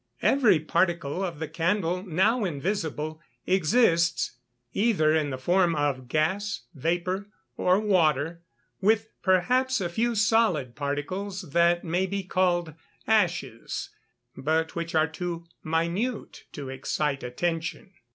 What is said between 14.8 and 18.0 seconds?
are too minute to excite attention.